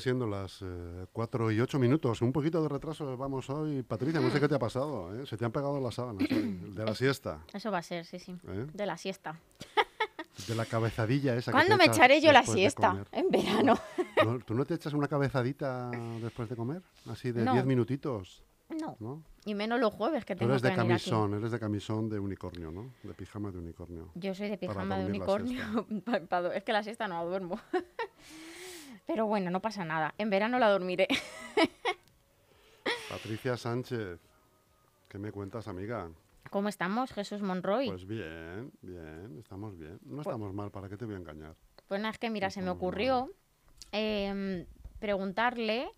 [0.00, 0.64] Siendo las
[1.12, 3.82] 4 y 8 minutos, un poquito de retraso vamos hoy.
[3.82, 5.26] Patricia, no sé qué te ha pasado, ¿eh?
[5.26, 8.18] Se te han pegado las sábanas hoy, de la siesta, Eso va a ser, sí,
[8.18, 8.32] sí.
[8.48, 8.66] ¿eh?
[8.72, 9.38] De la siesta.
[10.48, 13.04] De la cabezadilla esa que ¿Cuándo te me echaré yo la siesta?
[13.12, 13.78] En verano.
[14.24, 15.90] ¿No- ¿Tú no te echas una cabezadita
[16.22, 16.80] después de comer?
[17.10, 17.52] Así de No.
[17.52, 18.96] 10 minutitos, No.
[19.00, 19.22] ¿no?
[19.44, 22.18] Y menos los jueves que Tú tengo eres que de camisón, eres de camisón de
[22.18, 22.90] unicornio, ¿no?
[23.02, 24.08] De pijama de unicornio.
[24.14, 25.86] Yo soy de pijama de unicornio.
[26.54, 27.60] es que la siesta no la duermo.
[29.10, 30.14] Pero bueno, no pasa nada.
[30.18, 31.08] En verano la dormiré.
[33.10, 34.20] Patricia Sánchez,
[35.08, 36.08] ¿qué me cuentas, amiga?
[36.48, 37.88] ¿Cómo estamos, Jesús Monroy?
[37.88, 39.98] Pues, Pues bien, bien, estamos bien.
[40.04, 41.56] No estamos mal, ¿para qué te voy a engañar?
[41.88, 43.32] nada, es que mira, se me ocurrió
[43.90, 44.64] em,
[45.00, 45.90] preguntarle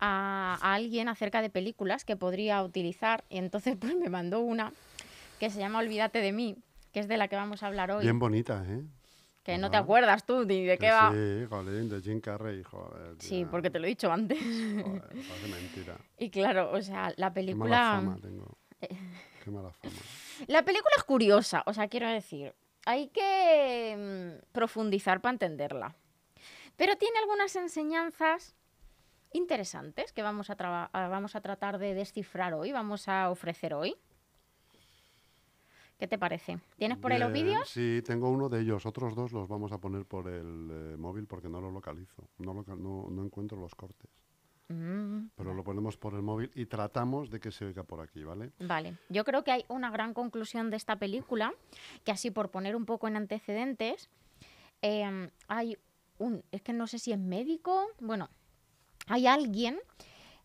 [0.00, 3.22] a, a alguien acerca de películas que podría utilizar.
[3.28, 4.72] Y entonces pues me mandó una
[5.38, 6.56] que se llama Olvídate de mí,
[6.92, 8.02] que es de la que vamos a hablar hoy.
[8.02, 8.82] Bien bonita, ¿eh?
[9.48, 11.10] Que no te acuerdas tú ni de qué va.
[11.10, 13.16] Sí, jolín, de Jim Carrey, joder.
[13.18, 13.50] Sí, tía.
[13.50, 14.38] porque te lo he dicho antes.
[14.38, 15.96] Joder, parece mentira.
[16.18, 17.78] Y claro, o sea, la Qué mala película...
[17.78, 18.58] fama tengo.
[19.44, 19.94] Qué mala fama.
[20.48, 23.96] La película es curiosa, o sea, quiero decir, hay que
[24.42, 25.96] mm, profundizar para entenderla.
[26.76, 28.54] Pero tiene algunas enseñanzas
[29.32, 33.96] interesantes que vamos a- vamos a tratar de descifrar hoy, vamos a ofrecer hoy.
[35.98, 36.58] ¿Qué te parece?
[36.76, 37.68] ¿Tienes por ahí los vídeos?
[37.68, 38.86] Sí, tengo uno de ellos.
[38.86, 42.28] Otros dos los vamos a poner por el eh, móvil porque no lo localizo.
[42.38, 44.08] No, loca- no, no encuentro los cortes.
[44.68, 48.22] Mm, Pero lo ponemos por el móvil y tratamos de que se oiga por aquí,
[48.22, 48.52] ¿vale?
[48.60, 51.52] Vale, yo creo que hay una gran conclusión de esta película,
[52.04, 54.08] que así por poner un poco en antecedentes,
[54.82, 55.78] em, hay
[56.18, 58.28] un, es que no sé si es médico, bueno,
[59.06, 59.78] hay alguien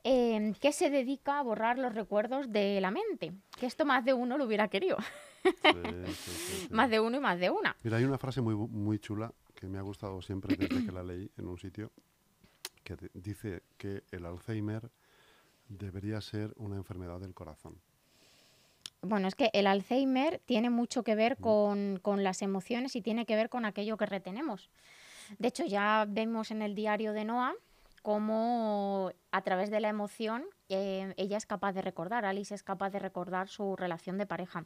[0.03, 4.13] em, que se dedica a borrar los recuerdos de la mente, que esto más de
[4.13, 4.97] uno lo hubiera querido,
[5.43, 5.49] Sí,
[6.05, 6.67] sí, sí, sí.
[6.71, 7.75] más de uno y más de una.
[7.83, 11.03] Mira, hay una frase muy, muy chula que me ha gustado siempre desde que la
[11.03, 11.91] leí en un sitio,
[12.83, 14.89] que dice que el Alzheimer
[15.69, 17.77] debería ser una enfermedad del corazón.
[19.01, 23.25] Bueno, es que el Alzheimer tiene mucho que ver con, con las emociones y tiene
[23.25, 24.69] que ver con aquello que retenemos.
[25.39, 27.53] De hecho, ya vemos en el diario de Noah
[28.03, 32.91] cómo a través de la emoción eh, ella es capaz de recordar, Alice es capaz
[32.91, 34.65] de recordar su relación de pareja.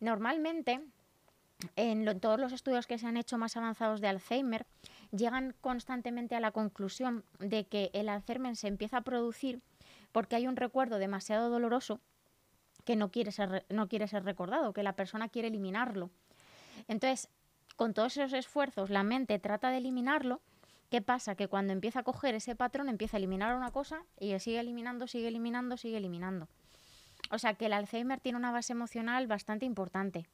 [0.00, 0.82] Normalmente,
[1.76, 4.66] en todos los estudios que se han hecho más avanzados de Alzheimer,
[5.10, 9.62] llegan constantemente a la conclusión de que el Alzheimer se empieza a producir
[10.12, 12.00] porque hay un recuerdo demasiado doloroso
[12.84, 16.10] que no quiere ser, no quiere ser recordado, que la persona quiere eliminarlo.
[16.88, 17.28] Entonces,
[17.76, 20.40] con todos esos esfuerzos, la mente trata de eliminarlo.
[20.90, 21.34] ¿Qué pasa?
[21.34, 25.06] Que cuando empieza a coger ese patrón, empieza a eliminar una cosa y sigue eliminando,
[25.06, 26.48] sigue eliminando, sigue eliminando.
[27.30, 30.26] O sea que el Alzheimer tiene una base emocional bastante importante.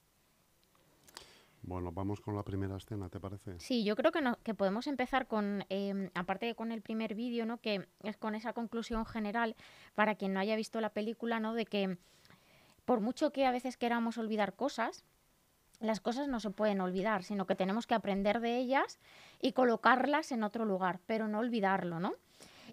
[1.65, 3.59] Bueno, vamos con la primera escena, ¿te parece?
[3.61, 7.15] Sí, yo creo que, no- que podemos empezar con, eh, aparte de con el primer
[7.15, 7.59] vídeo, ¿no?
[7.59, 9.55] que es con esa conclusión general,
[9.95, 11.55] para quien no haya visto la película, ¿no?
[11.55, 11.99] de que
[12.85, 15.05] por mucho que a veces queramos olvidar cosas,
[15.83, 18.99] las cosas no se pueden olvidar, sino que tenemos que aprender de ellas
[19.41, 22.15] y colocarlas en otro lugar, pero no olvidarlo, ¿no?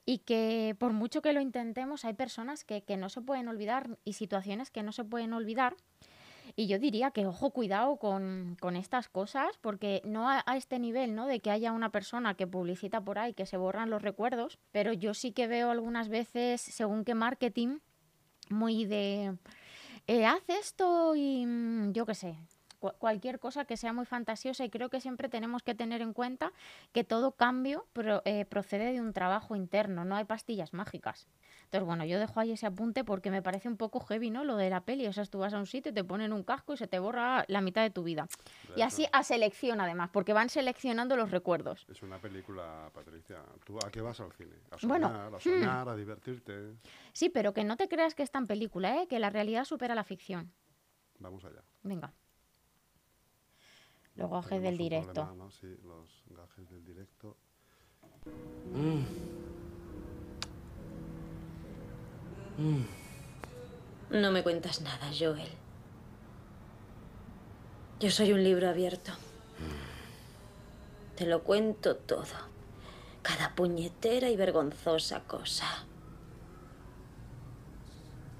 [0.05, 3.97] Y que por mucho que lo intentemos, hay personas que, que no se pueden olvidar
[4.05, 5.75] y situaciones que no se pueden olvidar.
[6.55, 11.15] Y yo diría que, ojo, cuidado con, con estas cosas, porque no a, este nivel,
[11.15, 11.27] ¿no?
[11.27, 14.93] De que haya una persona que publicita por ahí que se borran los recuerdos, pero
[14.93, 17.79] yo sí que veo algunas veces, según qué marketing,
[18.49, 19.37] muy de,
[20.07, 22.35] eh, haz esto y mm, yo qué sé,
[22.79, 26.13] cu- cualquier cosa que sea muy fantasiosa y creo que siempre tenemos que tener en
[26.13, 26.51] cuenta
[26.93, 31.27] que todo cambio pro- eh, procede de un trabajo interno, no hay pastillas mágicas.
[31.65, 34.43] Entonces, bueno, yo dejo ahí ese apunte porque me parece un poco heavy, ¿no?
[34.43, 36.73] Lo de la peli, o sea, tú vas a un sitio, te ponen un casco
[36.73, 38.27] y se te borra la mitad de tu vida.
[38.75, 41.85] Y así a selección además, porque van seleccionando los recuerdos.
[41.89, 43.43] Es una película, Patricia.
[43.65, 44.55] ¿Tú a qué vas al cine?
[44.71, 46.73] A Bueno, soñar, a soñar, a divertirte.
[47.13, 49.07] Sí, pero que no te creas que es tan película, ¿eh?
[49.07, 50.51] Que la realidad supera la ficción.
[51.19, 51.61] Vamos allá.
[51.83, 52.13] Venga.
[54.19, 55.13] Los gajes Tenemos del directo.
[55.13, 55.49] problema, ¿no?
[55.51, 57.37] Sí, los gajes del directo.
[64.09, 65.47] No me cuentas nada, Joel.
[68.01, 69.13] Yo soy un libro abierto.
[71.15, 72.25] Te lo cuento todo.
[73.21, 75.85] Cada puñetera y vergonzosa cosa.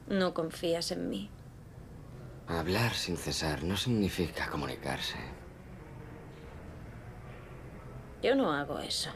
[0.07, 1.29] No confías en mí.
[2.47, 5.17] Hablar sin cesar no significa comunicarse.
[8.21, 9.09] Yo no hago eso.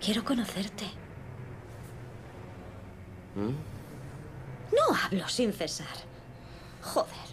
[0.00, 0.84] Quiero conocerte.
[3.34, 4.74] ¿Mm?
[4.74, 5.86] No hablo sin cesar.
[6.82, 7.28] Joder.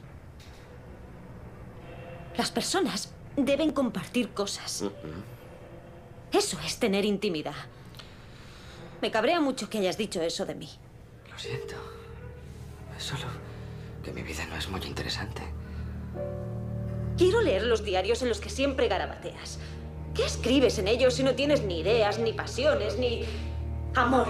[2.38, 4.86] Las personas deben compartir cosas.
[6.32, 7.56] Eso es tener intimidad.
[9.02, 10.70] Me cabrea mucho que hayas dicho eso de mí.
[11.30, 11.76] Lo siento.
[12.98, 13.26] Es solo
[14.04, 15.44] que mi vida no es muy interesante.
[17.18, 19.58] Quiero leer los diarios en los que siempre garabateas.
[20.14, 23.24] ¿Qué escribes en ellos si no tienes ni ideas, ni pasiones, ni
[23.96, 24.28] amor?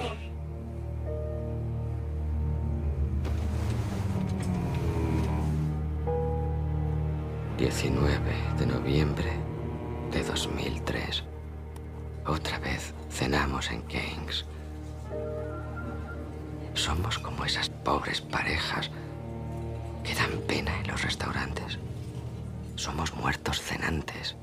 [7.57, 9.31] ...19 de noviembre
[10.11, 11.23] de 2003.
[12.27, 14.45] Otra vez cenamos en Keynes.
[16.73, 18.91] Somos como esas pobres parejas
[20.03, 21.79] que dan pena en los restaurantes.
[22.75, 24.35] Somos muertos cenantes.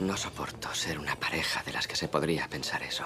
[0.00, 3.04] No soporto ser una pareja de las que se podría pensar eso.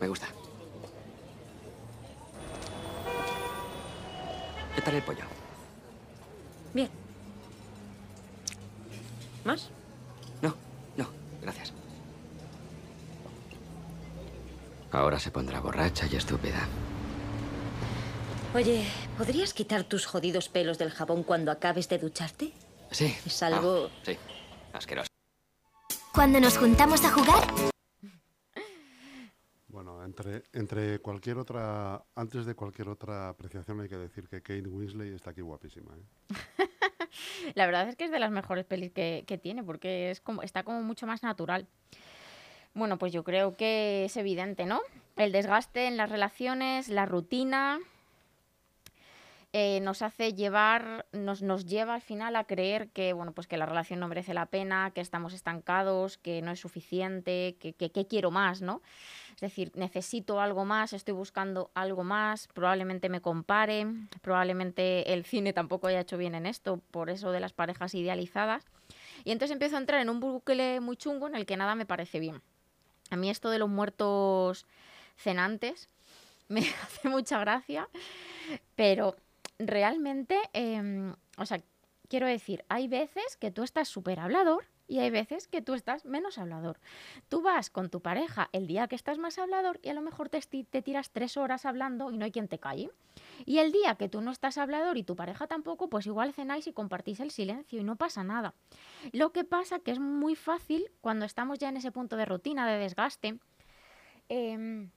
[0.00, 0.28] Me gusta.
[4.74, 5.24] ¿Qué tal el pollo?
[6.72, 6.88] Bien.
[9.44, 9.68] ¿Más?
[10.40, 10.54] No,
[10.96, 11.06] no,
[11.42, 11.72] gracias.
[14.92, 16.66] Ahora se pondrá borracha y estúpida.
[18.54, 18.84] Oye,
[19.16, 22.52] ¿podrías quitar tus jodidos pelos del jabón cuando acabes de ducharte?
[22.90, 23.14] Sí.
[23.24, 24.16] Es algo- Ah, sí,
[24.72, 25.08] asqueroso.
[26.12, 27.46] Cuando nos juntamos a jugar,
[29.68, 34.66] Bueno, entre, entre cualquier otra, antes de cualquier otra apreciación hay que decir que Kate
[34.66, 35.94] Winslet está aquí guapísima.
[35.96, 36.02] ¿eh?
[37.54, 40.42] La verdad es que es de las mejores pelis que, que tiene, porque es como,
[40.42, 41.68] está como mucho más natural.
[42.74, 44.80] Bueno, pues yo creo que es evidente, ¿no?
[45.16, 47.78] El desgaste en las relaciones, la rutina,
[49.52, 53.56] eh, nos hace llevar, nos, nos lleva al final a creer que, bueno, pues que
[53.56, 57.90] la relación no merece la pena, que estamos estancados, que no es suficiente, que, que,
[57.90, 58.80] que quiero más, ¿no?
[59.34, 63.86] Es decir, necesito algo más, estoy buscando algo más, probablemente me compare,
[64.22, 68.64] probablemente el cine tampoco haya hecho bien en esto, por eso de las parejas idealizadas.
[69.24, 71.86] Y entonces empiezo a entrar en un bucle muy chungo en el que nada me
[71.86, 72.40] parece bien.
[73.10, 74.66] A mí esto de los muertos
[75.16, 75.88] cenantes
[76.48, 77.88] me hace mucha gracia,
[78.76, 79.16] pero
[79.66, 81.62] realmente, eh, o sea,
[82.08, 86.04] quiero decir, hay veces que tú estás súper hablador y hay veces que tú estás
[86.04, 86.80] menos hablador.
[87.28, 90.28] Tú vas con tu pareja el día que estás más hablador y a lo mejor
[90.28, 92.90] te, te tiras tres horas hablando y no hay quien te calle.
[93.46, 96.66] Y el día que tú no estás hablador y tu pareja tampoco, pues igual cenáis
[96.66, 98.54] y compartís el silencio y no pasa nada.
[99.12, 102.66] Lo que pasa que es muy fácil cuando estamos ya en ese punto de rutina,
[102.68, 103.38] de desgaste,
[104.28, 104.90] em,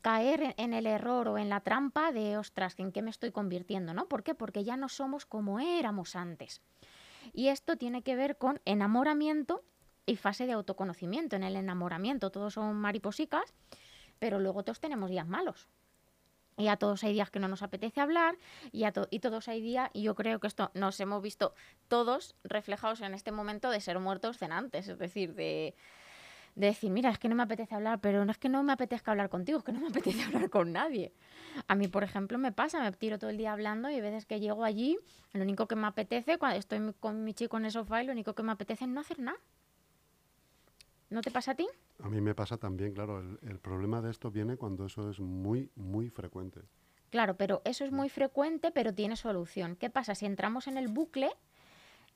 [0.00, 3.94] caer en, el error o en la trampa de, ostras, ¿en qué me estoy convirtiendo?
[3.94, 4.08] ¿no?
[4.08, 4.34] ¿Por qué?
[4.34, 6.62] Porque ya no somos como éramos antes.
[7.32, 9.62] Y esto tiene que ver con enamoramiento
[10.06, 11.36] y fase de autoconocimiento.
[11.36, 13.54] En el enamoramiento todos son mariposicas,
[14.18, 15.68] pero luego todos tenemos días malos.
[16.58, 18.36] Y a todos hay días que no nos apetece hablar
[18.72, 21.54] y, a to- y todos hay días, y yo creo que esto nos hemos visto
[21.88, 25.74] todos reflejados en este momento de ser muertos cenantes, es decir, de,
[26.54, 28.72] de decir, mira, es que no me apetece hablar, pero no es que no me
[28.72, 31.12] apetezca hablar contigo, es que no me apetece hablar con nadie.
[31.66, 34.26] A mí, por ejemplo, me pasa, me tiro todo el día hablando y hay veces
[34.26, 34.98] que llego allí,
[35.32, 38.12] lo único que me apetece, cuando estoy con mi chico en el sofá, y lo
[38.12, 39.38] único que me apetece es no hacer nada.
[41.10, 41.66] ¿No te pasa a ti?
[42.00, 45.20] A mí me pasa también, claro, el, el problema de esto viene cuando eso es
[45.20, 46.62] muy, muy frecuente.
[47.10, 49.76] Claro, pero eso es muy frecuente, pero tiene solución.
[49.76, 50.14] ¿Qué pasa?
[50.14, 51.30] Si entramos en el bucle,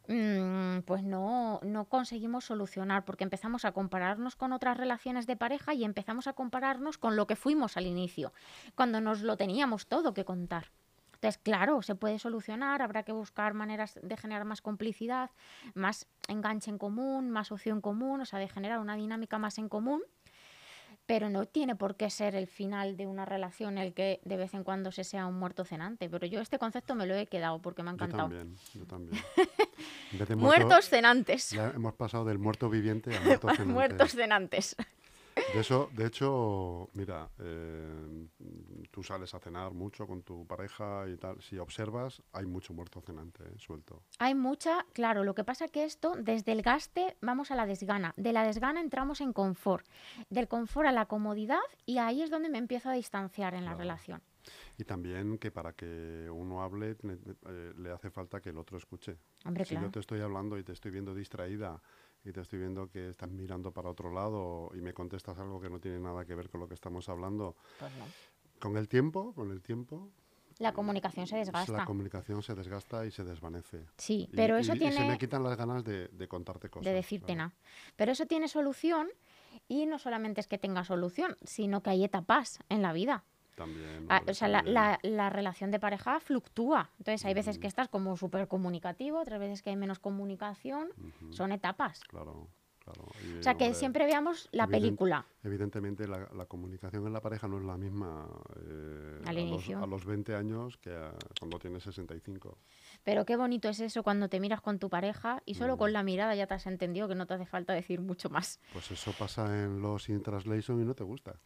[0.09, 5.75] mm, pues no, no conseguimos solucionar, porque empezamos a compararnos con otras relaciones de pareja
[5.75, 8.33] y empezamos a compararnos con lo que fuimos al inicio,
[8.75, 10.73] cuando nos lo teníamos todo que contar.
[11.15, 15.31] Entonces, claro, se puede solucionar, habrá que buscar maneras de generar más complicidad,
[15.75, 19.69] más enganche en común, más opción común, o sea, de generar una dinámica más en
[19.69, 20.03] común
[21.07, 24.55] pero no tiene por qué ser el final de una relación el que de vez
[24.55, 26.11] en cuando se sea un muerto cenante.
[26.11, 28.23] Pero yo este concepto me lo he quedado porque me ha Yo encantado.
[28.29, 29.23] también, yo también.
[30.18, 31.50] Muerto, Muertos cenantes.
[31.50, 33.73] Ya hemos pasado del muerto viviente a muerto cenante.
[33.73, 34.76] Muertos cenantes.
[35.52, 38.26] De eso, de hecho, mira, eh,
[38.90, 41.42] tú sales a cenar mucho con tu pareja y tal.
[41.42, 44.02] Si observas, hay mucho muerto cenante eh, suelto.
[44.18, 48.14] Hay mucha, claro, lo que pasa que esto, desde el gaste vamos a la desgana.
[48.16, 49.87] De la desgana entramos en confort.
[50.30, 53.75] Del confort a la comodidad y ahí es donde me empiezo a distanciar en la
[53.75, 54.23] relación.
[54.79, 58.79] Y también que para que uno hable tiene- eh, le hace falta que el otro
[58.79, 59.17] escuche.
[59.45, 59.87] Hombre, si claro.
[59.87, 61.81] yo te estoy hablando y te estoy viendo distraída
[62.25, 65.71] y te estoy viendo que estás mirando para otro lado y me contestas algo que
[65.71, 68.05] no tiene nada que ver con lo que estamos hablando, Pues no.
[68.61, 70.11] con el tiempo, con el tiempo,
[70.59, 71.71] La comunicación se desgasta.
[71.76, 73.85] La comunicación se desgasta y se desvanece.
[73.99, 76.71] Sí, Y- pero y- eso y se me tiene quitan las ganas de, de contarte
[76.71, 76.87] cosas.
[76.87, 77.53] de decirte nada.
[77.95, 79.09] Pero eso tiene solución
[79.69, 83.23] y no solamente es que tenga solución, sino que hay etapas en la vida.
[83.57, 84.07] También.
[84.09, 84.75] Ah, o sea, la, también.
[84.75, 86.91] la- la relación de pareja fluctúa.
[86.99, 90.91] Entonces, hay veces que estás como súper comunicativo, otras veces que hay menos comunicación.
[91.31, 92.05] Son etapas.
[92.05, 92.49] Claro,
[92.79, 93.07] claro.
[93.27, 95.27] Y, O sea, que hombre, siempre veamos la evident- película.
[95.43, 98.29] Evidentemente, la, la comunicación en la pareja no es la misma
[98.61, 99.83] eh, Al a, los, inicio.
[99.83, 102.59] a los 20 años que a- cuando tienes 65.
[103.05, 105.79] Pero qué bonito es eso cuando te miras con tu pareja y solo Mm.
[105.79, 108.61] con la mirada ya te has entendido que no te hace falta decir mucho más.
[108.73, 111.37] Pues eso pasa en los in translation y no te gusta.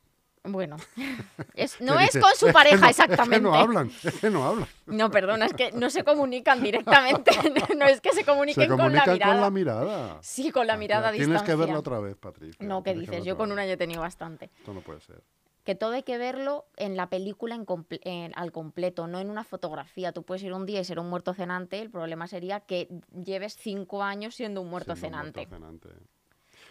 [0.42, 0.76] Bueno,
[1.54, 3.36] es, ¿Qué no es con su pareja exactamente.
[3.36, 4.68] Es que no hablan, es que no hablan.
[4.86, 7.30] No, perdona, es que no se comunican directamente.
[7.76, 9.32] no es que se comuniquen Se con la comunican mirada.
[9.34, 10.18] con la mirada.
[10.22, 12.66] Sí, con la Ah, mirada a Tienes que verla otra vez, Patricia.
[12.66, 13.24] No, ¿qué que dices?
[13.24, 13.64] Yo con un vez.
[13.64, 14.50] año he tenido bastante.
[14.58, 15.22] Esto no puede ser.
[15.64, 19.28] Que todo hay que verlo en la película en comple- en- al completo, no en
[19.28, 20.12] una fotografía.
[20.12, 23.56] Tú puedes ir un día y ser un muerto cenante, el problema sería que lleves
[23.60, 25.46] cinco años siendo un muerto Siendo un cenante.
[25.46, 25.54] muerto
[25.84, 25.88] cenante.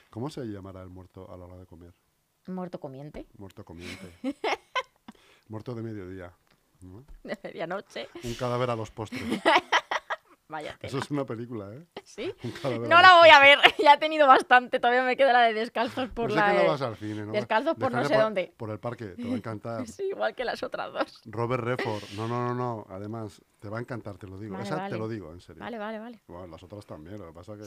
[0.09, 1.93] ¿Cómo se llamará el muerto a la hora de comer?
[2.48, 4.13] Muerto comiente, Muerto comiente.
[5.50, 6.34] muerto de mediodía.
[6.81, 7.03] ¿no?
[7.24, 8.08] de medianoche.
[8.24, 9.22] Un cadáver a los postres.
[10.49, 10.87] Vaya tela.
[10.89, 11.85] Eso es una película, ¿eh?
[12.03, 12.33] ¿Sí?
[12.63, 16.09] No la voy a ver, ya he tenido bastante, todavía me queda la de descalzos
[16.09, 17.31] por No sé la que no vas al cine, ¿no?
[17.31, 18.51] Descalzos por no sé dónde.
[18.57, 19.87] Por el parque, te va a encantar.
[19.99, 21.21] Sí, igual que las otras dos.
[21.25, 22.03] Robert Redford.
[22.15, 22.87] No, no, no, no.
[22.89, 24.53] Además, te va a encantar, te lo digo.
[24.53, 24.89] Vale, Esa vale.
[24.89, 25.61] te lo digo, en serio.
[25.61, 26.21] Vale, vale, vale.
[26.27, 27.63] Bueno, las otras también, lo que pasa que...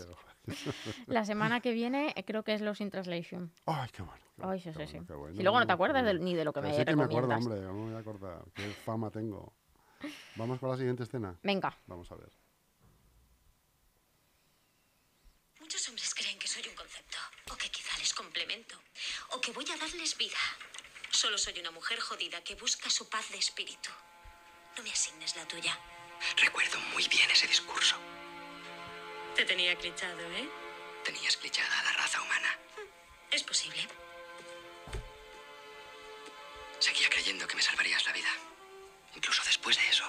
[1.06, 3.52] La semana que viene eh, creo que es Los in Translation.
[3.66, 4.22] ¡Ay, qué bueno!
[4.36, 4.92] qué Ay, sí, sí, sí.
[4.92, 6.96] bueno, qué bueno, Si luego no te acuerdas ni de lo que me sí que
[6.96, 8.42] me acuerdo, hombre, no me voy a acordar.
[8.54, 9.52] Qué fama tengo.
[10.36, 11.36] Vamos con la siguiente escena.
[11.42, 11.76] Venga.
[11.86, 12.30] Vamos a ver.
[15.72, 17.16] Muchos hombres creen que soy un concepto,
[17.50, 18.76] o que quizá les complemento,
[19.30, 20.36] o que voy a darles vida.
[21.08, 23.88] Solo soy una mujer jodida que busca su paz de espíritu.
[24.76, 25.74] No me asignes la tuya.
[26.36, 27.96] Recuerdo muy bien ese discurso.
[29.34, 30.46] Te tenía clichado, ¿eh?
[31.04, 32.58] Tenías clichada a la raza humana.
[33.30, 33.88] Es posible.
[36.80, 38.32] Seguía creyendo que me salvarías la vida.
[39.14, 40.04] Incluso después de eso.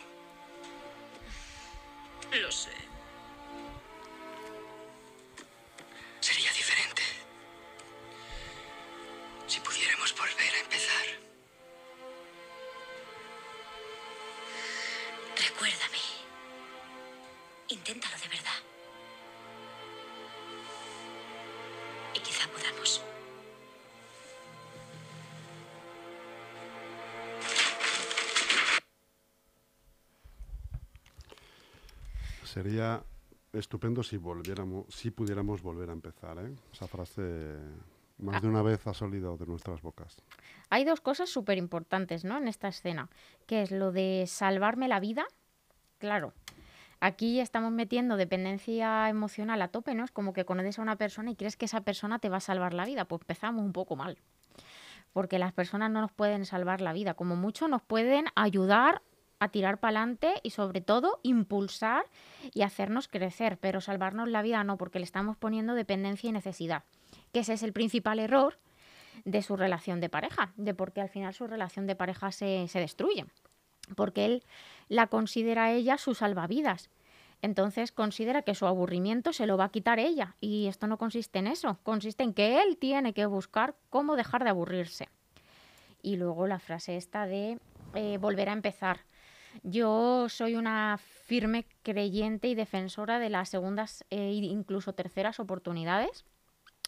[2.33, 2.92] Lo sé.
[32.53, 33.03] Sería
[33.51, 36.53] estupendo si volviéramos, si pudiéramos volver a empezar, ¿eh?
[36.71, 37.57] Esa frase
[38.19, 40.21] más de una vez ha salido de nuestras bocas.
[40.69, 42.37] Hay dos cosas súper importantes, ¿no?
[42.37, 43.09] En esta escena,
[43.47, 45.25] que es lo de salvarme la vida.
[45.97, 46.33] Claro,
[46.99, 50.03] aquí estamos metiendo dependencia emocional a tope, ¿no?
[50.03, 52.39] Es como que conoces a una persona y crees que esa persona te va a
[52.39, 53.05] salvar la vida.
[53.05, 54.19] Pues empezamos un poco mal.
[55.11, 57.15] Porque las personas no nos pueden salvar la vida.
[57.15, 59.01] Como mucho nos pueden ayudar
[59.43, 62.05] a tirar para adelante y sobre todo impulsar
[62.53, 63.57] y hacernos crecer.
[63.57, 66.83] Pero salvarnos la vida no, porque le estamos poniendo dependencia y necesidad.
[67.31, 68.57] Que ese es el principal error
[69.25, 72.67] de su relación de pareja, de por qué al final su relación de pareja se,
[72.67, 73.25] se destruye.
[73.95, 74.43] Porque él
[74.89, 76.89] la considera a ella su salvavidas.
[77.41, 80.35] Entonces considera que su aburrimiento se lo va a quitar ella.
[80.39, 81.77] Y esto no consiste en eso.
[81.83, 85.09] Consiste en que él tiene que buscar cómo dejar de aburrirse.
[86.01, 87.59] Y luego la frase esta de
[87.95, 89.01] eh, volver a empezar.
[89.61, 96.25] Yo soy una firme creyente y defensora de las segundas e incluso terceras oportunidades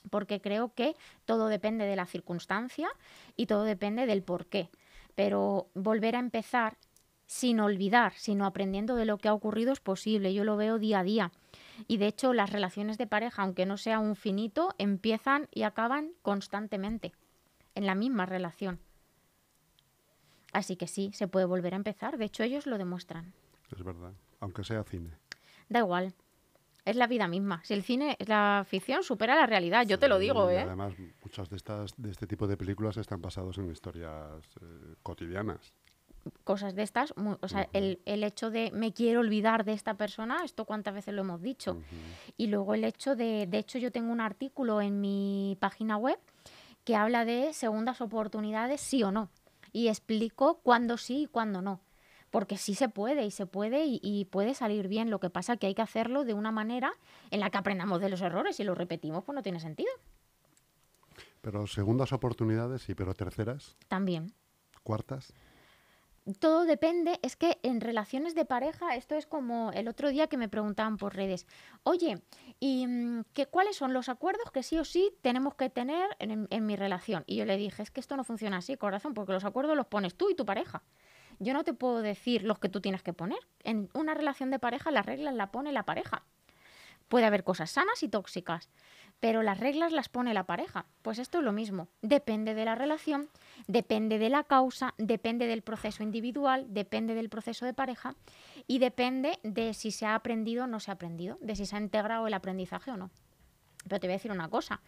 [0.09, 0.95] porque creo que
[1.25, 2.89] todo depende de la circunstancia
[3.35, 4.69] y todo depende del por qué.
[5.15, 6.77] Pero volver a empezar
[7.27, 10.33] sin olvidar, sino aprendiendo de lo que ha ocurrido es posible.
[10.33, 11.31] Yo lo veo día a día.
[11.87, 16.11] Y de hecho las relaciones de pareja, aunque no sea un finito, empiezan y acaban
[16.21, 17.13] constantemente
[17.73, 18.79] en la misma relación.
[20.55, 22.17] Así que sí, se puede volver a empezar.
[22.17, 23.33] De hecho, ellos lo demuestran.
[23.75, 24.13] Es verdad.
[24.39, 25.09] Aunque sea cine.
[25.69, 26.13] Da igual.
[26.85, 27.61] Es la vida misma.
[27.65, 30.61] Si el cine, la ficción supera la realidad, yo te lo digo, ¿eh?
[30.61, 30.93] Además,
[31.23, 35.73] muchas de estas de este tipo de películas están basadas en historias eh, cotidianas.
[36.43, 39.95] cosas de estas, mu- o sea, el, el hecho de me quiero olvidar de esta
[39.95, 41.77] persona, esto cuántas veces lo hemos dicho.
[42.37, 46.17] Y luego el hecho de, de hecho yo tengo un artículo en mi página web
[46.83, 49.29] que habla de segundas oportunidades, sí o no.
[49.75, 51.81] Y explico cuándo sí y cuándo no.
[52.31, 55.09] Porque sí se puede y se puede y, y puede salir bien.
[55.09, 56.93] Lo que pasa que hay que hacerlo de una manera
[57.29, 58.55] en la que aprendamos de los errores.
[58.55, 59.91] Si lo repetimos, pues no tiene sentido.
[61.41, 64.31] Pero segundas oportunidades, sí, pero terceras, También.
[64.81, 65.33] cuartas.
[66.33, 70.37] Todo depende, es que en relaciones de pareja, esto es como el otro día que
[70.37, 71.45] me preguntaban por redes,
[71.83, 72.21] oye,
[72.59, 76.47] ¿y mm, qué, cuáles son los acuerdos que sí o sí tenemos que tener en,
[76.49, 77.23] en mi relación?
[77.27, 79.85] Y yo le dije, es que esto no funciona así, corazón, porque los acuerdos los
[79.85, 80.83] pones tú y tu pareja.
[81.39, 83.39] Yo no te puedo decir los que tú tienes que poner.
[83.63, 86.23] En una relación de pareja las reglas las pone la pareja.
[87.07, 88.69] Puede haber cosas sanas y tóxicas,
[89.19, 90.85] pero las reglas las pone la pareja.
[91.01, 91.87] Pues esto es lo mismo.
[92.01, 93.29] Depende de la relación,
[93.67, 98.15] depende de la causa, depende del proceso individual, depende del proceso de pareja
[98.67, 101.75] y depende de si se ha aprendido o no se ha aprendido, de si se
[101.75, 103.09] ha integrado el aprendizaje o no.
[103.87, 104.81] Pero te voy a decir una cosa.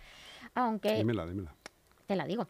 [0.56, 1.56] Aunque Dímela, dímela.
[2.06, 2.48] te la digo.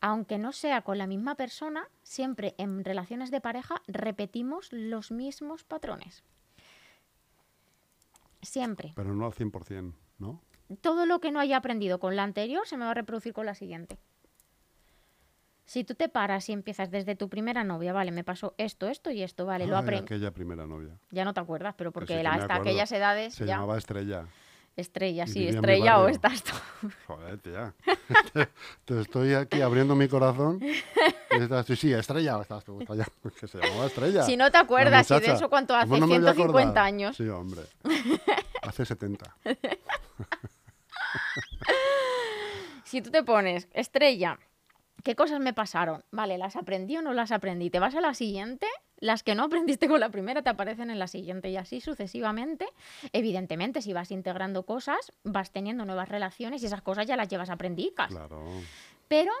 [0.00, 5.64] Aunque no sea con la misma persona, siempre en relaciones de pareja repetimos los mismos
[5.64, 6.22] patrones.
[8.42, 8.92] Siempre.
[8.94, 10.40] Pero no al 100%, ¿no?
[10.80, 13.46] Todo lo que no haya aprendido con la anterior se me va a reproducir con
[13.46, 13.98] la siguiente.
[15.64, 19.10] Si tú te paras y empiezas desde tu primera novia, vale, me pasó esto, esto
[19.10, 20.04] y esto, vale, lo Ay, aprendí.
[20.04, 20.98] aquella primera novia.
[21.10, 22.62] Ya no te acuerdas, pero Que porque sí la- hasta acuerdo.
[22.62, 23.54] aquellas edades Se ya.
[23.56, 24.24] llamaba Estrella.
[24.76, 26.52] Estrella, sí, estrella o estás tú.
[27.08, 27.74] Joder, tía.
[28.32, 28.48] te,
[28.84, 30.60] te estoy aquí abriendo mi corazón.
[31.30, 32.40] Y estás tú, sí, Estrella.
[32.40, 33.04] Estás tú, Estrella.
[33.38, 34.22] Que se llamaba Estrella.
[34.22, 36.68] Si no te acuerdas, y de eso cuánto hace, ¿Cómo no me voy a 150
[36.70, 36.84] acordar?
[36.84, 37.16] años.
[37.18, 37.60] Sí, hombre.
[38.62, 39.36] Hace 70.
[42.88, 44.38] Si tú te pones estrella,
[45.04, 46.06] ¿qué cosas me pasaron?
[46.10, 47.68] Vale, ¿las aprendí o no las aprendí?
[47.68, 48.66] Te vas a la siguiente,
[48.96, 52.66] las que no aprendiste con la primera te aparecen en la siguiente y así sucesivamente.
[53.12, 57.50] Evidentemente, si vas integrando cosas, vas teniendo nuevas relaciones y esas cosas ya las llevas
[57.50, 58.08] aprendidas.
[58.08, 58.42] Claro.
[59.06, 59.32] Pero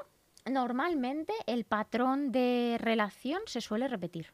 [0.44, 4.26] normalmente el patrón de relación se suele repetir.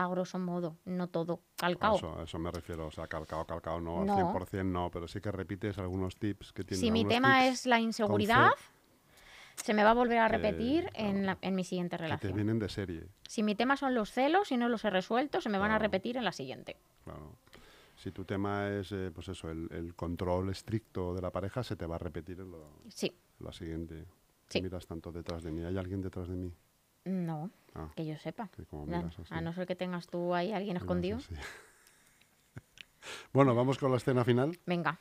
[0.00, 1.96] A grosso modo, no todo calcao.
[1.96, 2.86] eso, eso me refiero.
[2.86, 4.12] O sea, calcao, calcao no, No.
[4.12, 6.80] al 100% no, pero sí que repites algunos tips que tienen.
[6.80, 8.50] Si mi tema es la inseguridad,
[9.56, 12.02] se me va a volver a que, repetir en, claro, la- en mi siguiente que
[12.02, 12.34] te relación.
[12.34, 13.08] vienen de serie.
[13.26, 15.78] Si mi tema son los celos y no los he resuelto, se me van a
[15.80, 16.76] repetir en la siguiente.
[17.02, 17.34] Claro.
[17.96, 21.74] Si tu tema es, eh, pues eso, el, el control estricto de la pareja, se
[21.74, 24.04] te va a repetir en, lo- Sí, la siguiente.
[24.48, 24.62] Sí.
[24.62, 25.64] Miras tanto detrás de mí.
[25.64, 26.52] ¿Hay alguien detrás de mí?
[27.08, 28.48] No, Ah, que yo sepa.
[28.48, 29.34] que así.
[29.34, 31.18] A no ser que tengas tú ahí alguien escondido.
[33.32, 34.58] bueno, vamos con la escena final.
[34.66, 34.98] Venga,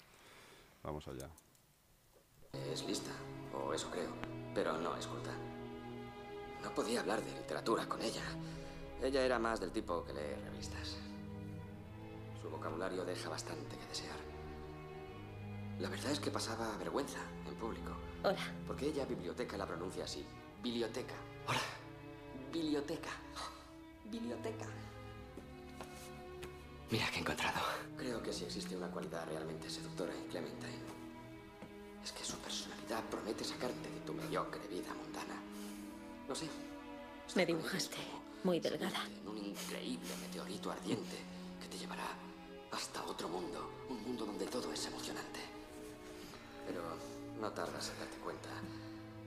[0.84, 1.28] Vamos allá.
[2.72, 3.12] Es lista,
[3.54, 4.12] o eso creo,
[4.54, 5.32] pero no es culta.
[6.64, 8.24] No podía hablar de literatura con ella.
[9.02, 10.98] Ella era más del tipo que lee revistas.
[12.42, 14.16] Su vocabulario deja bastante que desear.
[15.80, 17.92] La verdad es que pasaba vergüenza en público.
[18.24, 18.40] Hola.
[18.66, 20.26] Porque ella biblioteca la pronuncia así.
[20.64, 21.14] Biblioteca.
[21.48, 21.60] Hola.
[22.78, 23.10] Biblioteca.
[24.06, 24.66] Biblioteca.
[26.92, 27.60] Mira que he encontrado.
[27.98, 30.86] Creo que si existe una cualidad realmente seductora en Clementine,
[32.04, 35.42] es que su personalidad promete sacarte de tu mediocre vida mundana.
[36.30, 36.48] No sé.
[37.36, 37.98] Me dibujaste
[38.44, 39.08] muy delgada.
[39.08, 41.18] En un increíble meteorito ardiente
[41.60, 42.06] que te llevará
[42.74, 43.72] hasta otro mundo.
[43.90, 45.40] Un mundo donde todo es emocionante.
[46.68, 46.84] Pero
[47.42, 48.50] no tardas en darte cuenta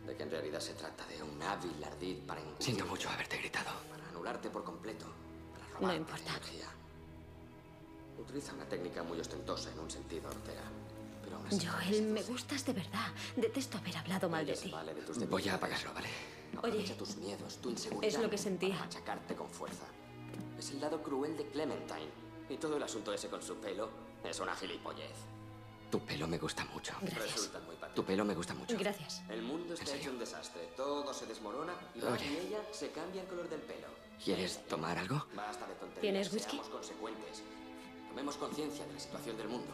[0.07, 3.71] de que en realidad se trata de un hábil ardid para Siento mucho haberte gritado.
[3.91, 5.07] Para anularte por completo.
[5.53, 6.31] Para No robarte importa.
[6.37, 6.67] energía.
[8.19, 10.63] Utiliza una técnica muy ostentosa en un sentido hortera.
[11.23, 13.09] Pero aún así Joel, me gustas de verdad.
[13.37, 14.71] Detesto haber hablado mal de ti.
[14.71, 16.09] vale de tus Voy a apagarlo, ¿vale?
[16.63, 18.15] Oye, tus miedos, tu inseguridad.
[18.15, 18.71] es lo que sentía.
[18.75, 19.85] Para machacarte con fuerza.
[20.59, 22.11] Es el lado cruel de Clementine.
[22.49, 23.89] Y todo el asunto ese con su pelo
[24.25, 25.15] es una gilipollez.
[25.91, 26.95] Tu pelo me gusta mucho.
[27.03, 27.51] Gracias.
[27.67, 27.77] Muy.
[27.95, 28.77] Tu pelo me gusta mucho.
[28.79, 29.23] Gracias.
[29.29, 30.69] El mundo está hecho un desastre.
[30.77, 32.27] Todo se desmorona y Oye.
[32.27, 33.89] y ella se cambia el color del pelo.
[34.25, 35.25] ¿Quieres tomar algo?
[35.35, 36.01] Basta de tonterías.
[36.01, 36.51] ¿Tienes whisky?
[36.53, 37.43] Seamos consecuentes.
[38.09, 39.73] Tomemos conciencia de la situación del mundo.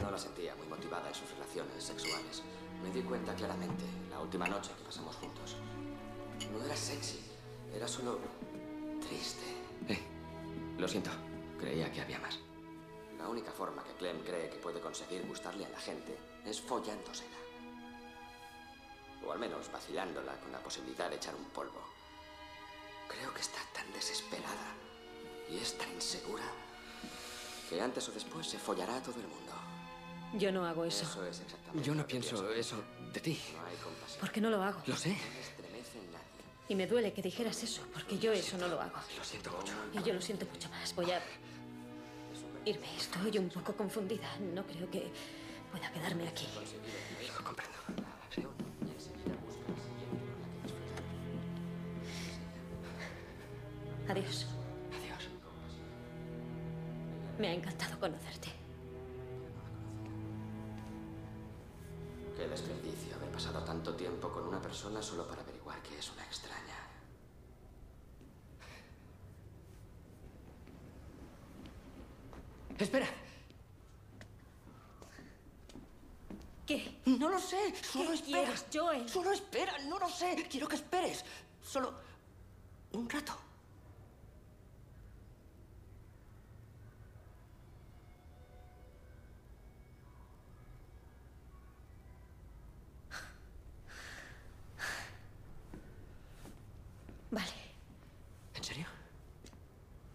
[0.00, 2.42] No la sentía muy motivada en sus relaciones sexuales.
[2.82, 5.56] Me di cuenta claramente la última noche que pasamos juntos.
[6.52, 7.20] No era sexy,
[7.74, 8.18] era solo
[9.06, 9.44] triste.
[9.88, 10.00] Eh,
[10.78, 11.10] lo siento.
[11.60, 12.38] Creía que había más.
[13.18, 17.36] La única forma que Clem cree que puede conseguir gustarle a la gente es follándosela.
[19.26, 21.80] O al menos vacilándola con la posibilidad de echar un polvo.
[23.08, 24.74] Creo que está tan desesperada
[25.48, 26.44] y es tan insegura
[27.68, 29.52] que antes o después se follará a todo el mundo.
[30.34, 31.04] Yo no hago eso.
[31.04, 33.40] Eso es exactamente Yo no lo que pienso eso de ti.
[33.54, 34.20] No hay compasión.
[34.20, 34.82] ¿Por qué no lo hago?
[34.86, 35.16] Lo sé.
[36.68, 38.96] Y me duele que dijeras eso, porque yo eso no lo hago.
[39.16, 39.74] Lo siento mucho.
[39.92, 40.94] Y yo lo siento mucho más.
[40.94, 41.22] Voy a
[42.64, 42.86] irme.
[42.96, 44.28] Estoy un poco confundida.
[44.54, 45.10] No creo que
[45.70, 46.46] pueda quedarme aquí.
[47.36, 48.03] Lo comprendo.
[72.78, 73.06] Espera.
[76.66, 77.00] ¿Qué?
[77.04, 77.74] No lo sé.
[77.82, 78.42] Solo ¿Qué espera.
[78.42, 79.08] Quieres, Joel?
[79.08, 79.78] Solo espera.
[79.86, 80.46] No lo sé.
[80.50, 81.24] Quiero que esperes.
[81.62, 81.94] Solo
[82.92, 83.43] un rato.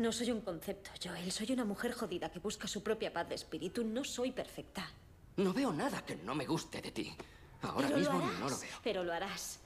[0.09, 1.31] No soy un concepto, Joel.
[1.31, 3.83] Soy una mujer jodida que busca su propia paz de espíritu.
[3.83, 4.89] No soy perfecta.
[5.37, 7.15] No veo nada que no me guste de ti.
[7.61, 8.77] Ahora pero mismo lo harás, no lo veo.
[8.83, 9.59] Pero lo harás.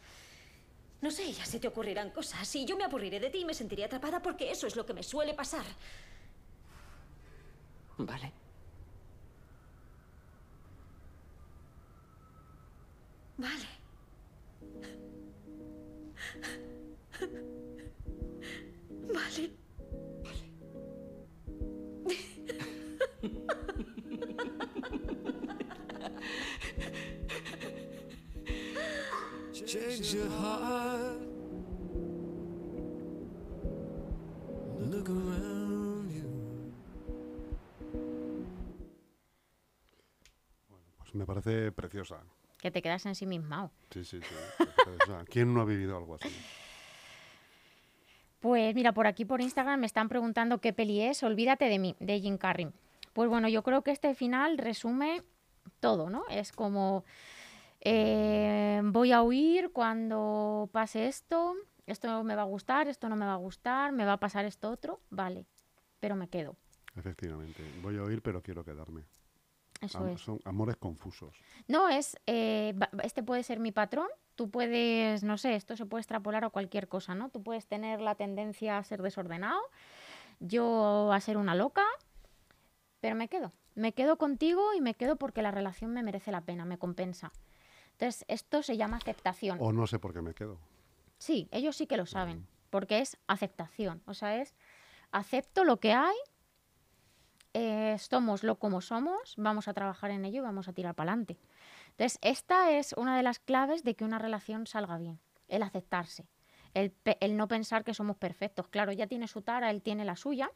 [0.99, 2.53] No sé, ya se te ocurrirán cosas.
[2.57, 4.93] Y yo me aburriré de ti y me sentiré atrapada porque eso es lo que
[4.93, 5.63] me suele pasar.
[7.99, 8.33] Vale.
[13.37, 13.72] Vale.
[41.33, 42.23] Parece preciosa.
[42.59, 43.71] Que te quedas ensimismado.
[43.91, 44.65] Sí, sí, sí.
[44.85, 45.25] preciosa.
[45.29, 46.29] ¿Quién no ha vivido algo así?
[48.39, 51.95] Pues mira, por aquí por Instagram me están preguntando qué peli es Olvídate de mí,
[51.99, 52.69] de Jim Carrey.
[53.13, 55.23] Pues bueno, yo creo que este final resume
[55.79, 56.23] todo, ¿no?
[56.29, 57.05] Es como
[57.81, 63.25] eh, voy a huir cuando pase esto, esto me va a gustar, esto no me
[63.25, 65.45] va a gustar, me va a pasar esto otro, vale,
[65.99, 66.57] pero me quedo.
[66.95, 67.63] Efectivamente.
[67.81, 69.03] Voy a oír, pero quiero quedarme.
[69.83, 70.21] Eso Am- es.
[70.21, 71.35] Son amores confusos.
[71.67, 76.01] No, es, eh, este puede ser mi patrón, tú puedes, no sé, esto se puede
[76.01, 77.29] extrapolar a cualquier cosa, ¿no?
[77.29, 79.59] Tú puedes tener la tendencia a ser desordenado,
[80.39, 81.83] yo a ser una loca,
[82.99, 83.51] pero me quedo.
[83.75, 87.31] Me quedo contigo y me quedo porque la relación me merece la pena, me compensa.
[87.93, 89.57] Entonces, esto se llama aceptación.
[89.61, 90.59] O no sé por qué me quedo.
[91.17, 94.01] Sí, ellos sí que lo saben, porque es aceptación.
[94.05, 94.53] O sea, es
[95.11, 96.15] acepto lo que hay,
[97.53, 101.11] eh, somos lo como somos, vamos a trabajar en ello y vamos a tirar para
[101.11, 101.37] adelante.
[101.91, 106.27] Entonces, esta es una de las claves de que una relación salga bien, el aceptarse,
[106.73, 108.67] el, el no pensar que somos perfectos.
[108.67, 110.51] Claro, ella tiene su tara, él tiene la suya,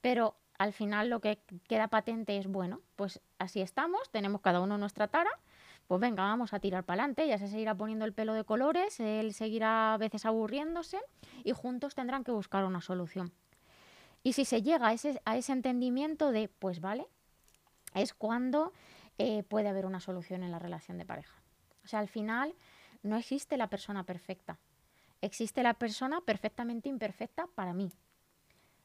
[0.00, 4.76] pero al final lo que queda patente es, bueno, pues así estamos, tenemos cada uno
[4.76, 5.30] nuestra tara,
[5.86, 9.00] pues venga, vamos a tirar para adelante, ella se seguirá poniendo el pelo de colores,
[9.00, 10.98] él seguirá a veces aburriéndose
[11.44, 13.32] y juntos tendrán que buscar una solución.
[14.22, 17.06] Y si se llega a ese, a ese entendimiento de, pues vale,
[17.94, 18.72] es cuando
[19.18, 21.42] eh, puede haber una solución en la relación de pareja.
[21.84, 22.54] O sea, al final
[23.02, 24.58] no existe la persona perfecta,
[25.20, 27.90] existe la persona perfectamente imperfecta para mí.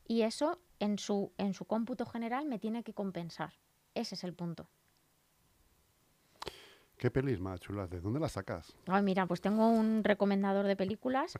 [0.07, 3.53] Y eso en su, en su cómputo general me tiene que compensar.
[3.93, 4.67] Ese es el punto.
[6.97, 7.89] ¿Qué pelis más chulas?
[7.89, 8.75] ¿De dónde las sacas?
[8.87, 11.37] Ay, mira, pues tengo un recomendador de películas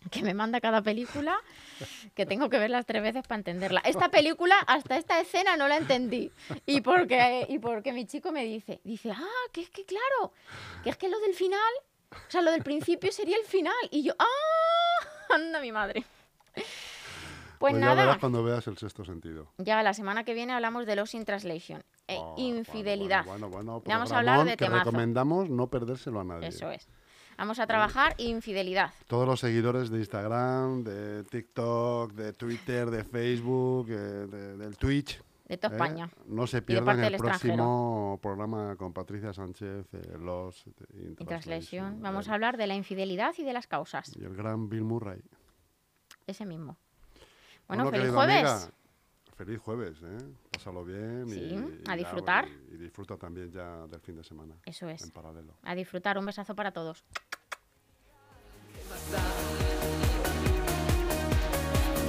[0.10, 1.38] que me manda cada película
[2.14, 3.80] que tengo que verlas tres veces para entenderla.
[3.84, 6.30] Esta película, hasta esta escena no la entendí.
[6.66, 10.32] Y porque, y porque mi chico me dice, dice, ah, que es que claro,
[10.82, 11.60] que es que lo del final,
[12.10, 13.74] o sea, lo del principio sería el final.
[13.90, 16.04] Y yo, ah, anda mi madre.
[17.58, 19.52] Pues, ya nada, verás cuando veas el sexto sentido.
[19.58, 21.84] ya la semana que viene hablamos de Lost in Translation.
[22.08, 23.24] e Oh, bueno, infidelidad.
[23.26, 24.84] Bueno, bueno, bueno, Ya vamos a hablar de que temazo.
[24.84, 26.48] recomendamos no perdérselo a nadie.
[26.48, 26.88] Eso es.
[27.40, 28.90] Vamos a trabajar infidelidad.
[29.06, 35.22] Todos los seguidores de Instagram, de TikTok, de Twitter, de Facebook, eh, de- del Twitch.
[35.48, 35.76] De toda ¿eh?
[35.76, 36.10] España.
[36.26, 37.54] No se pierdan el extranjero.
[37.54, 40.64] próximo programa con Patricia Sánchez, eh, Los
[41.26, 42.02] translation.
[42.02, 44.14] Vamos a hablar de la infidelidad y de las causas.
[44.16, 45.22] Y el gran Bill Murray.
[46.26, 46.76] Ese mismo.
[47.66, 48.44] Bueno, Bueno, feliz jueves.
[48.50, 48.70] amiga,
[49.40, 50.18] feliz jueves, ¿eh?
[50.52, 51.24] Pásalo bien.
[51.28, 52.46] y- Sí, y, a disfrutar.
[52.70, 54.54] Y, y disfruta también ya del fin de semana.
[54.66, 55.02] Eso es.
[55.02, 55.54] En paralelo.
[55.62, 56.18] A disfrutar.
[56.18, 57.02] Un besazo para todos.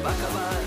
[0.04, 0.61] Va a acabar